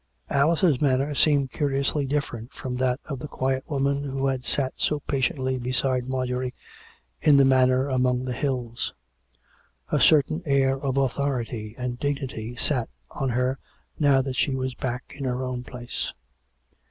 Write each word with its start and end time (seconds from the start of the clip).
Alice's 0.31 0.81
manner 0.81 1.13
seemed 1.13 1.51
curiously 1.51 2.07
different 2.07 2.51
from 2.53 2.77
that 2.77 2.99
of 3.05 3.19
the 3.19 3.27
quiet 3.27 3.63
woman 3.69 4.03
who 4.03 4.25
had 4.25 4.43
sat 4.43 4.73
so 4.75 4.99
patiently 5.01 5.59
beside 5.59 6.05
IMarjorie 6.05 6.55
in 7.21 7.37
the 7.37 7.45
manor 7.45 7.87
among 7.87 8.25
the 8.25 8.33
hills: 8.33 8.95
a 9.91 9.99
certain 9.99 10.41
air 10.43 10.81
of 10.81 10.97
authority 10.97 11.75
and 11.77 11.99
dignity 11.99 12.55
sat 12.55 12.89
on 13.11 13.29
her 13.29 13.59
now 13.99 14.23
that 14.23 14.35
she 14.37 14.55
was 14.55 14.73
back 14.73 15.03
in 15.15 15.23
her 15.25 15.43
own 15.43 15.63
place. 15.63 16.11